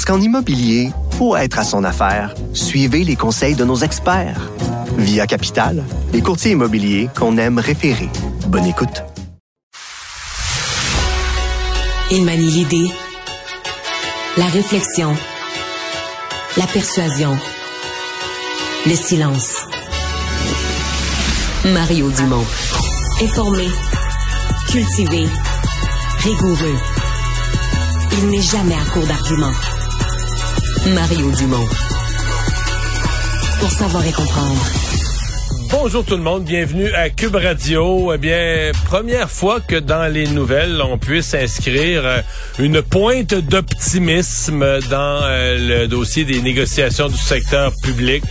[0.00, 4.50] Parce qu'en immobilier, pour être à son affaire, suivez les conseils de nos experts.
[4.96, 5.84] Via Capital,
[6.14, 8.08] les courtiers immobiliers qu'on aime référer.
[8.46, 9.02] Bonne écoute.
[12.10, 12.90] Il manie l'idée,
[14.38, 15.14] la réflexion,
[16.56, 17.36] la persuasion,
[18.86, 19.66] le silence.
[21.74, 22.46] Mario Dumont.
[23.20, 23.68] Informé,
[24.66, 25.26] cultivé,
[26.20, 26.78] rigoureux.
[28.12, 29.52] Il n'est jamais à court d'arguments.
[30.86, 31.68] Mario Dumont.
[33.60, 34.79] Pour savoir et comprendre.
[35.72, 38.12] Bonjour tout le monde, bienvenue à Cube Radio.
[38.12, 42.20] Eh bien, première fois que dans les nouvelles, on puisse inscrire euh,
[42.58, 48.24] une pointe d'optimisme dans euh, le dossier des négociations du secteur public.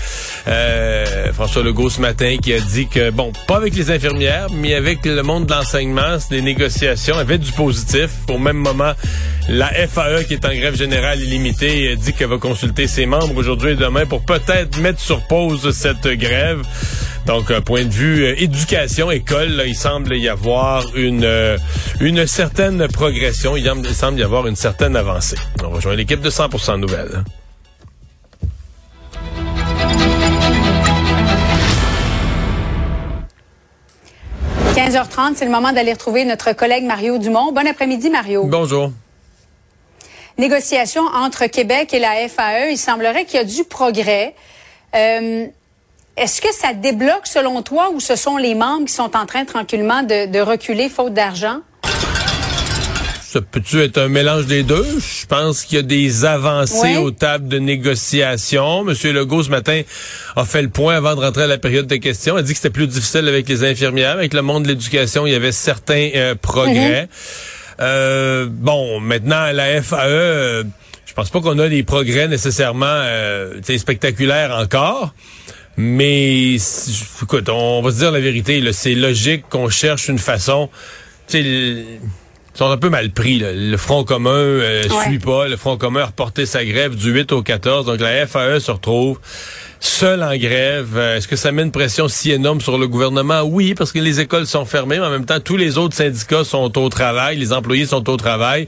[0.50, 4.74] Euh, François Legault ce matin qui a dit que, bon, pas avec les infirmières, mais
[4.74, 8.10] avec le monde de l'enseignement, les négociations avaient du positif.
[8.30, 8.92] Au même moment,
[9.48, 13.72] la FAE, qui est en grève générale illimitée, dit qu'elle va consulter ses membres aujourd'hui
[13.72, 16.64] et demain pour peut-être mettre sur pause cette grève.
[17.30, 21.60] Donc, un point de vue euh, éducation, école, là, il semble y avoir une, euh,
[22.02, 23.56] une certaine progression.
[23.56, 25.36] Il, il semble y avoir une certaine avancée.
[25.64, 27.24] On rejoint l'équipe de 100% Nouvelles.
[34.74, 37.52] 15h30, c'est le moment d'aller retrouver notre collègue Mario Dumont.
[37.52, 38.46] Bon après-midi, Mario.
[38.46, 38.92] Bonjour.
[40.40, 42.72] Négociation entre Québec et la FAE.
[42.72, 44.34] Il semblerait qu'il y a du progrès.
[44.96, 45.46] Euh,
[46.20, 49.46] Est-ce que ça débloque selon toi ou ce sont les membres qui sont en train
[49.46, 51.62] tranquillement de, de reculer faute d'argent?
[53.22, 54.86] Ça peut-tu être un mélange des deux?
[55.00, 56.98] Je pense qu'il y a des avancées Ouais.
[56.98, 58.84] aux tables de négociation.
[58.84, 59.82] Monsieur Legault, ce matin,
[60.36, 62.36] a fait le point avant de rentrer à la période de questions.
[62.36, 64.12] Il a dit que c'était plus difficile avec les infirmières.
[64.14, 67.08] Avec le monde de l'éducation, il y avait certains euh, progrès.
[67.80, 70.64] Euh, bon, maintenant, à la FAE, euh,
[71.06, 75.14] je pense pas qu'on a des progrès nécessairement euh, spectaculaires encore.
[75.78, 76.56] Mais
[77.22, 80.70] écoute, on va se dire la vérité, c'est logique qu'on cherche une façon.
[81.34, 81.86] Ils
[82.54, 83.40] sont un peu mal pris.
[83.40, 83.54] là.
[83.54, 85.04] Le Front commun euh, Ouais.
[85.06, 85.48] suit pas.
[85.48, 87.86] Le Front commun a reporté sa grève du 8 au 14.
[87.86, 89.20] Donc la FAE se retrouve
[89.80, 90.90] seule en grève.
[90.98, 93.44] Euh, Est-ce que ça met une pression si énorme sur le gouvernement?
[93.44, 96.44] Oui, parce que les écoles sont fermées, mais en même temps, tous les autres syndicats
[96.44, 98.68] sont au travail, les employés sont au travail.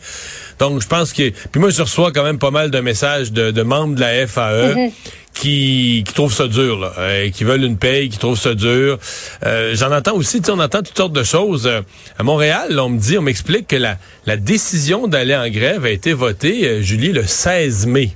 [0.59, 1.29] Donc, je pense que...
[1.51, 4.25] Puis moi, je reçois quand même pas mal de messages de, de membres de la
[4.27, 4.91] FAE
[5.33, 8.99] qui, qui trouvent ça dur, là, euh, qui veulent une paye, qui trouvent ça dur.
[9.45, 11.67] Euh, J'en entends aussi, on entend toutes sortes de choses.
[11.67, 11.81] Euh,
[12.17, 15.89] à Montréal, on me dit, on m'explique que la, la décision d'aller en grève a
[15.89, 18.11] été votée, euh, Julie, le 16 mai.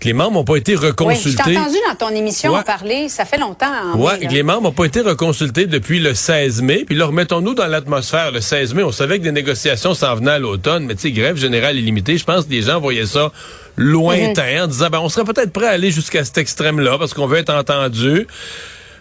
[0.00, 1.42] Que les membres n'ont pas été Oui, je reconsultés.
[1.42, 2.60] t'ai entendu dans ton émission Ouais.
[2.60, 3.08] en parler.
[3.08, 3.66] Ça fait longtemps.
[3.70, 4.16] Là.
[4.30, 6.84] les membres n'ont pas été reconsultés depuis le 16 mai.
[6.86, 8.30] Puis là, remettons-nous dans l'atmosphère.
[8.30, 11.10] Le 16 mai, on savait que des négociations s'en venaient à l'automne, mais tu sais,
[11.12, 13.32] grève générale illimitée, je pense que les gens voyaient ça
[13.76, 17.26] lointain en disant, ben, on serait peut-être prêt à aller jusqu'à cet extrême-là parce qu'on
[17.26, 18.26] veut être entendu.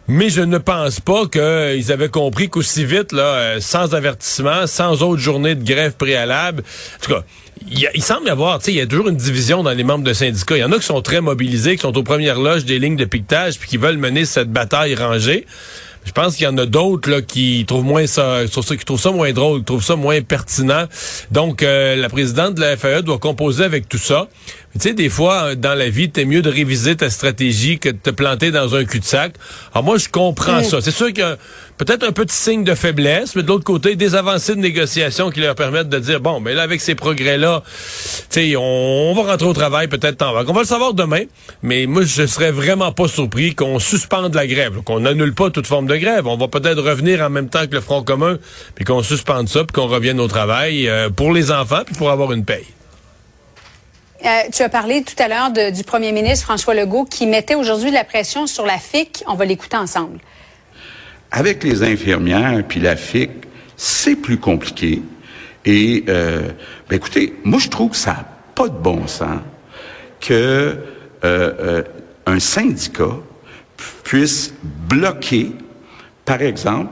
[0.08, 5.04] Mais je ne pense pas qu'ils avaient compris qu'aussi vite, là, euh, sans avertissement, sans
[5.04, 7.24] autre journée de grève préalable, en tout cas,
[7.70, 10.04] il, semble y avoir, tu sais, il y a toujours une division dans les membres
[10.04, 10.58] de syndicats.
[10.58, 12.96] Il y en a qui sont très mobilisés, qui sont aux premières loges des lignes
[12.96, 15.46] de piquetage, puis qui veulent mener cette bataille rangée.
[16.08, 19.12] Je pense qu'il y en a d'autres là qui trouvent moins ça, qui trouvent ça
[19.12, 20.86] moins drôle, qui trouvent ça moins pertinent.
[21.32, 24.30] Donc, euh, la présidente de la FAE doit composer avec tout ça.
[24.78, 27.90] Tu sais, des fois, euh, dans la vie, t'es mieux de réviser ta stratégie que
[27.90, 29.34] de te planter dans un cul-de-sac.
[29.74, 30.82] Alors moi, je comprends ça.
[30.82, 31.38] C'est sûr qu'il y a
[31.78, 35.40] peut-être un petit signe de faiblesse, mais de l'autre côté, des avancées de négociation qui
[35.40, 37.72] leur permettent de dire, bon, mais là, avec ces progrès-là, tu
[38.30, 40.50] sais, on, on va rentrer au travail peut-être en vague.
[40.50, 41.24] On va le savoir demain,
[41.64, 45.68] mais moi, je serais vraiment pas surpris qu'on suspende la grève, qu'on annule pas toute
[45.68, 46.28] forme de grève.
[46.28, 48.38] On va peut-être revenir en même temps que le Front commun,
[48.76, 52.12] puis qu'on suspende ça, puis qu'on revienne au travail euh, pour les enfants, puis pour
[52.12, 52.66] avoir une paye.
[54.26, 57.90] Euh, tu as parlé tout à l'heure du premier ministre François Legault qui mettait aujourd'hui
[57.90, 59.24] de la pression sur la FIC.
[59.28, 60.20] On va l'écouter ensemble.
[61.32, 63.30] Avec les infirmières puis la FIC,
[63.76, 65.04] c'est plus compliqué.
[65.66, 66.50] Et euh,
[66.90, 68.26] ben écoutez, moi je trouve que ça n'a
[68.56, 69.42] pas de bon sens
[70.20, 70.78] que euh,
[71.24, 71.84] euh,
[72.26, 73.18] un syndicat
[74.04, 75.52] puisse bloquer,
[76.26, 76.92] par exemple,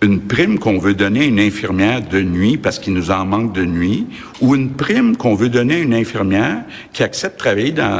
[0.00, 3.52] une prime qu'on veut donner à une infirmière de nuit parce qu'il nous en manque
[3.52, 4.06] de nuit,
[4.40, 6.62] ou une prime qu'on veut donner à une infirmière
[6.92, 7.42] qui accepte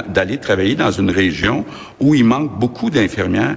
[0.08, 1.64] d'aller travailler dans une région
[2.00, 3.56] où il manque beaucoup d'infirmières.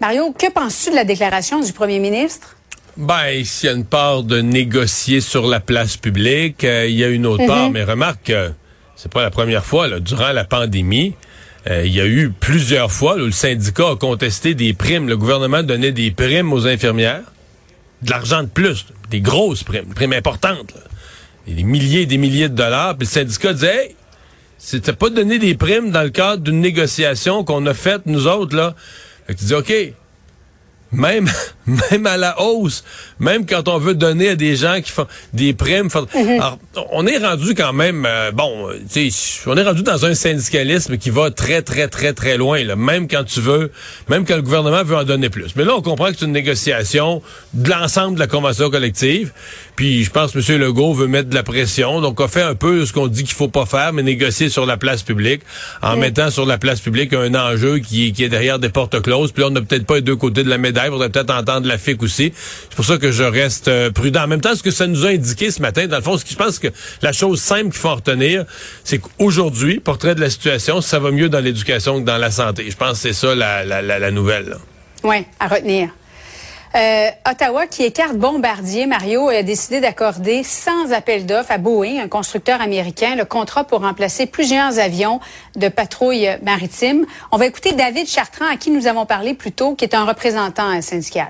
[0.00, 2.56] Mario, que penses-tu de la déclaration du premier ministre?
[2.96, 7.04] Ben, s'il y a une part de négocier sur la place publique, euh, il y
[7.04, 7.72] a une autre part, mhm.
[7.72, 8.52] mais remarque que
[8.96, 11.14] c'est pas la première fois, là, durant la pandémie,
[11.68, 15.08] euh, il y a eu plusieurs fois où le syndicat a contesté des primes.
[15.08, 17.22] Le gouvernement donnait des primes aux infirmières,
[18.02, 20.72] de l'argent de plus, des grosses primes, des primes importantes,
[21.46, 22.96] des milliers et des milliers de dollars.
[22.96, 23.96] Puis le syndicat disait, hey,
[24.56, 28.56] c'était pas donner des primes dans le cadre d'une négociation qu'on a faite, nous autres,
[28.56, 28.74] là.
[29.28, 29.72] Tu dis, OK,
[30.92, 31.28] même
[31.90, 32.84] même à la hausse,
[33.18, 35.88] même quand on veut donner à des gens qui font des primes.
[36.14, 36.40] Mhm.
[36.40, 36.58] Alors,
[36.92, 39.08] on est rendu quand même euh, bon, sais,
[39.46, 43.08] on est rendu dans un syndicalisme qui va très très très très loin là, même
[43.08, 43.70] quand tu veux,
[44.08, 45.54] même quand le gouvernement veut en donner plus.
[45.56, 47.22] Mais là, on comprend que c'est une négociation
[47.54, 49.32] de l'ensemble de la convention collective.
[49.76, 50.60] Puis je pense que M.
[50.60, 53.34] Legault veut mettre de la pression, donc on fait un peu ce qu'on dit qu'il
[53.34, 55.42] faut pas faire, mais négocier sur la place publique
[55.82, 59.32] en mettant sur la place publique un enjeu qui, qui est derrière des portes closes.
[59.32, 61.30] Puis là, on n'a peut-être pas les deux côtés de la médaille, on faudrait peut-être
[61.30, 62.32] entendre la FIC aussi.
[62.34, 64.22] C'est pour ça que je reste euh, prudent.
[64.24, 66.24] En même temps, ce que ça nous a indiqué ce matin, dans le fond, ce
[66.24, 66.68] que je pense que
[67.02, 68.44] la chose simple qu'il faut en retenir,
[68.84, 72.70] c'est qu'aujourd'hui, portrait de la situation, ça va mieux dans l'éducation que dans la santé.
[72.70, 74.56] Je pense que c'est ça la, nouvelle.
[75.04, 75.90] Oui, à retenir.
[76.74, 82.08] Euh, Ottawa, qui écarte Bombardier, Mario, a décidé d'accorder sans appel d'offres à Boeing, un
[82.08, 85.20] constructeur américain, le contrat pour remplacer plusieurs avions
[85.56, 87.06] de patrouille maritime.
[87.32, 90.04] On va écouter David Chartrand, à qui nous avons parlé plus tôt, qui est un
[90.04, 91.28] représentant syndical.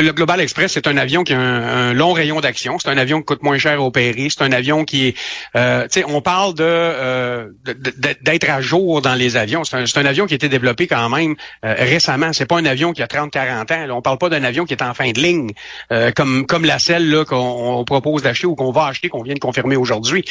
[0.00, 2.78] Le Global Express, c'est un avion qui a un, long rayon d'action.
[2.78, 4.28] C'est un avion qui coûte moins cher à opérer.
[4.30, 5.16] C'est un avion qui est,
[5.56, 7.74] euh, on parle euh, de,
[8.22, 9.64] d'être à jour dans les avions.
[9.64, 11.34] C'est un, un, avion qui a été développé quand même
[11.64, 12.32] euh, récemment.
[12.32, 13.86] C'est pas un avion qui a 30-40 ans.
[13.86, 13.94] Là.
[13.96, 15.50] On parle pas d'un avion qui est en fin de ligne,
[15.90, 19.34] euh, comme comme la selle là qu'on propose d'acheter ou qu'on va acheter, qu'on vient
[19.34, 20.24] de confirmer aujourd'hui.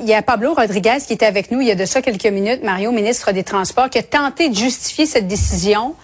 [0.00, 2.26] Il y a Pablo Rodriguez qui était avec nous il y a de ça quelques
[2.26, 5.94] minutes, Mario, ministre des Transports, qui a tenté de justifier cette décision.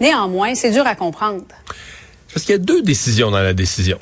[0.00, 1.44] Néanmoins, c'est dur à comprendre.
[2.32, 3.98] Parce qu'il y a deux décisions dans la décision.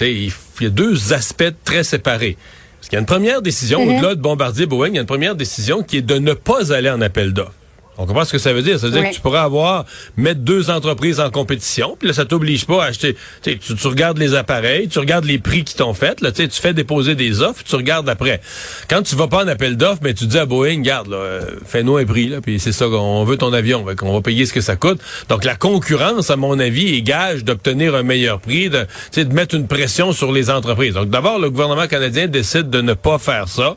[0.00, 2.36] il y a deux aspects très séparés.
[2.78, 3.96] Parce qu'il y a une première décision, mm-hmm.
[3.98, 6.72] au-delà de Bombardier Boeing, il y a une première décision qui est de ne pas
[6.72, 7.52] aller en appel d'offres.
[7.98, 8.78] On comprend ce que ça veut dire.
[8.78, 9.84] Ça veut dire que tu pourrais avoir,
[10.16, 13.16] mettre deux entreprises en compétition, puis là, ça t'oblige pas à acheter.
[13.42, 16.74] Tu, tu, regardes les appareils, tu regardes les prix qui t'ont fait, là, tu fais
[16.74, 18.40] déposer des offres, tu regardes après.
[18.88, 21.96] Quand tu vas pas en appel d'offres, mais tu dis à Boeing, garde, euh, fais-nous
[21.96, 24.60] un prix, là, puis c'est ça qu'on veut ton avion, on va payer ce que
[24.60, 25.00] ça coûte.
[25.28, 28.86] Donc la concurrence, à mon avis, est gage d'obtenir un meilleur prix, de,
[29.16, 30.94] de mettre une pression sur les entreprises.
[30.94, 33.76] Donc d'abord, le gouvernement canadien décide de ne pas faire ça.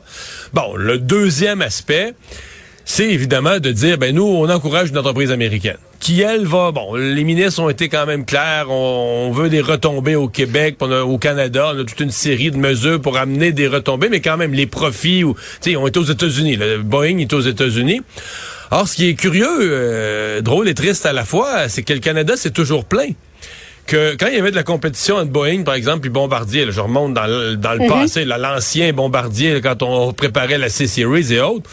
[0.52, 2.14] Bon, le deuxième aspect,
[2.90, 6.72] c'est évidemment de dire, ben nous, on encourage une entreprise américaine qui, elle, va...
[6.72, 11.18] Bon, les ministres ont été quand même clairs, on, veut des retombées au Québec, au
[11.18, 14.54] Canada, on a toute une série de mesures pour amener des retombées, mais quand même,
[14.54, 15.36] les profits, ou,
[15.76, 18.00] on est aux États-Unis, le Boeing est aux États-Unis.
[18.70, 22.00] Or, ce qui est curieux, euh, drôle et triste à la fois, c'est que le
[22.00, 23.08] Canada, c'est toujours plein
[23.86, 26.80] que quand il y avait de la compétition entre Boeing, par exemple, puis Bombardier, je
[26.80, 27.88] remonte dans le, dans le mhm.
[27.88, 31.68] passé, l'ancien Bombardier, quand on préparait la C-Series et autres,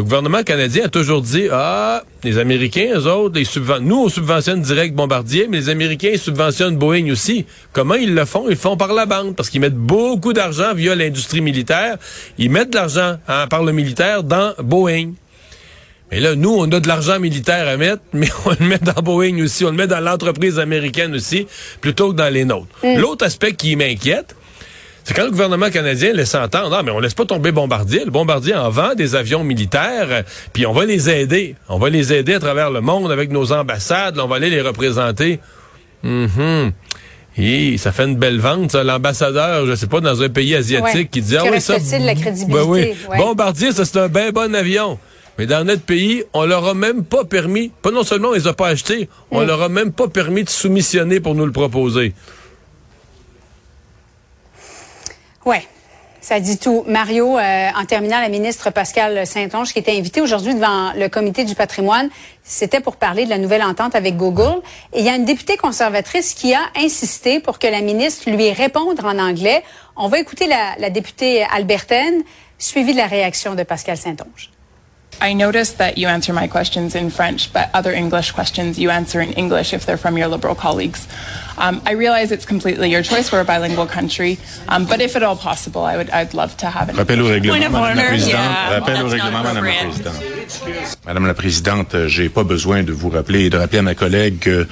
[0.00, 4.62] le gouvernement canadien a toujours dit, ah, les Américains, eux autres, les nous, on subventionne
[4.62, 7.44] direct Bombardier, mais les Américains subventionnent Boeing aussi.
[7.74, 8.44] Comment ils le font?
[8.46, 11.98] Ils le font par la bande, parce qu'ils mettent beaucoup d'argent via l'industrie militaire.
[12.38, 15.12] Ils mettent de l'argent hein, par le militaire dans Boeing.
[16.10, 19.02] Mais là, nous, on a de l'argent militaire à mettre, mais on le met dans
[19.02, 21.46] Boeing aussi, on le met dans l'entreprise américaine aussi,
[21.82, 22.74] plutôt que dans les nôtres.
[22.82, 23.00] Mm.
[23.00, 24.34] L'autre aspect qui m'inquiète,
[25.04, 28.04] c'est quand le gouvernement canadien laisse entendre, ah, mais on laisse pas tomber Bombardier.
[28.04, 31.56] Le Bombardier en vend des avions militaires, puis on va les aider.
[31.68, 34.18] On va les aider à travers le monde avec nos ambassades.
[34.18, 35.40] on va aller les représenter.
[36.02, 36.70] Mm
[37.38, 38.84] Et ça fait une belle vente, ça.
[38.84, 41.76] L'ambassadeur, je sais pas, dans un pays asiatique qui dit, ah oui, ça...
[41.98, 42.62] la crédibilité?
[42.66, 42.94] oui.
[43.16, 44.98] Bombardier, ça, c'est un bien bon avion.
[45.38, 48.46] Mais dans notre pays, on leur a même pas permis, pas non seulement on les
[48.46, 49.46] a pas achetés, on mm.
[49.46, 52.12] leur a même pas permis de soumissionner pour nous le proposer.
[55.46, 55.56] Oui.
[56.20, 56.84] Ça dit tout.
[56.86, 61.44] Mario, euh, en terminant, la ministre Pascal Saint-Onge, qui était invitée aujourd'hui devant le comité
[61.44, 62.10] du patrimoine,
[62.44, 64.60] c'était pour parler de la nouvelle entente avec Google.
[64.92, 68.52] Et il y a une députée conservatrice qui a insisté pour que la ministre lui
[68.52, 69.64] réponde en anglais.
[69.96, 72.22] On va écouter la, la députée Albertaine,
[72.58, 74.50] suivie de la réaction de Pascal Saint-Onge.
[75.20, 79.20] I noticed that you answer my questions in French, but other English questions you answer
[79.20, 81.06] in English if they're from your Liberal colleagues.
[81.58, 83.30] Um, I realize it's completely your choice.
[83.30, 84.38] We're a bilingual country,
[84.68, 86.96] um, but if at all possible, I would, I'd love to have it.
[86.96, 88.32] Rappel au règlement, Madame la Présidente.
[88.32, 90.96] Yeah, Rappel well, au règlement, Madame la Présidente.
[91.04, 94.38] Madame la Présidente, j'ai pas besoin de vous rappeler et de rappeler à ma collègue
[94.38, 94.66] que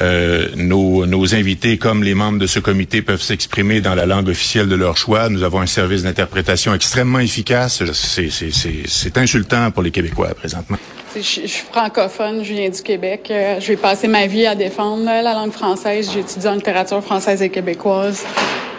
[0.00, 4.68] euh, nos, invités, comme les membres de ce comité, peuvent s'exprimer dans la langue officielle
[4.68, 5.28] de leur choix.
[5.28, 7.82] Nous avons un service d'interprétation extrêmement efficace.
[7.92, 10.78] C'est insultant pour les Québécois présentement.
[11.14, 13.28] Je, suis francophone, je viens du Québec.
[13.30, 16.10] Euh, je vais passer ma vie à défendre la langue française.
[16.14, 18.24] J'étudie en littérature française et québécoise.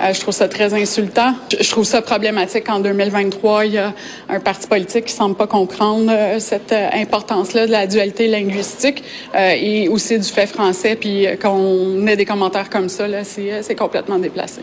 [0.02, 1.36] Euh, je trouve ça très insultant.
[1.60, 3.94] Je, trouve ça problématique qu'en 2023, il y a
[4.30, 9.04] un parti politique qui semble pas comprendre euh, cette importance-là de la dualité linguistique
[9.36, 10.96] et aussi du fait français.
[10.96, 14.62] Puis qu'on ait des commentaires comme ça, là, c'est complètement déplacé.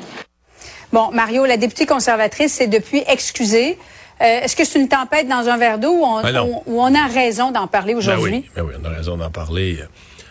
[0.93, 3.79] Bon, Mario, la députée conservatrice s'est depuis excusée.
[4.21, 7.51] Euh, est-ce que c'est une tempête dans un verre d'eau ou, ben on, a raison
[7.53, 8.33] d'en parler ben aujourd'hui?
[8.33, 9.79] oui, ben oui, on a raison d'en parler.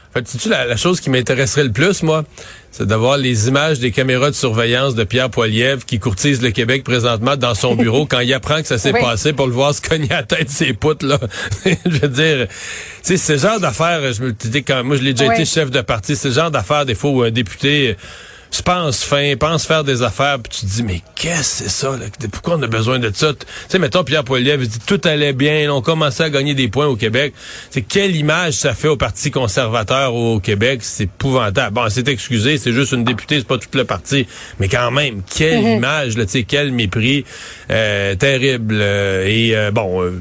[0.10, 2.24] En fait, tu la, la chose qui m'intéresserait le plus, moi,
[2.72, 6.84] c'est d'avoir les images des caméras de surveillance de Pierre Poilievre qui courtise le Québec
[6.84, 9.82] présentement dans son bureau quand il apprend que ça s'est passé pour le voir se
[9.82, 11.20] cogner à la tête ses poutres, là.
[11.66, 12.54] je veux dire, tu
[13.02, 15.82] sais, ce genre d'affaires, je me dis quand moi je l'ai déjà été chef de
[15.82, 17.98] parti, ce genre d'affaires, des fois où un député
[18.58, 21.70] tu penses fin, pense faire des affaires, puis tu te dis, mais qu'est-ce que c'est
[21.70, 21.92] ça?
[21.92, 22.08] Là?
[22.32, 23.32] Pourquoi on a besoin de ça?
[23.34, 26.88] Tu sais, mettons, Pierre Poilievre dit, tout allait bien, on commençait à gagner des points
[26.88, 27.36] au Québec.
[27.70, 30.80] C'est quelle image ça fait au Parti conservateur au Québec?
[30.82, 31.76] C'est épouvantable.
[31.76, 34.26] Bon, c'est excusé, c'est juste une députée, c'est pas tout le parti.
[34.60, 35.78] Mais quand même, quelle mhm.
[35.78, 37.26] image, là, tu sais, quel mépris
[37.70, 38.80] euh, terrible.
[38.82, 40.20] Euh, et euh, bon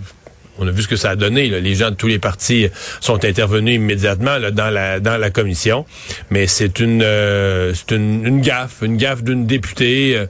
[0.58, 1.48] on a vu ce que ça a donné.
[1.48, 2.68] Les gens de tous les partis
[3.00, 5.84] sont intervenus immédiatement dans la dans la commission,
[6.30, 10.16] mais c'est une euh, c'est une, gaffe, une gaffe d'une députée.
[10.16, 10.26] Euh,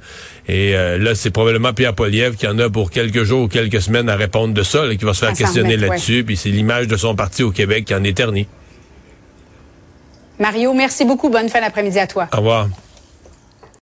[0.49, 3.83] et euh, là, c'est probablement Pierre Poliev qui en a pour quelques jours ou quelques
[3.83, 6.23] semaines à répondre de ça, qui va se faire questionner là-dessus.
[6.25, 8.47] Puis c'est l'image de son parti au Québec qui en est ternie.
[10.38, 11.30] Mario, merci beaucoup.
[11.30, 12.28] Bonne fin d'après-midi à toi.
[12.33, 12.68] Au revoir.